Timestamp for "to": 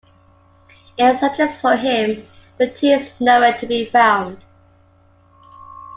3.59-3.67